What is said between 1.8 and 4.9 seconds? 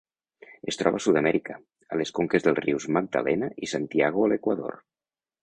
a les conques dels rius Magdalena i Santiago a l'Equador.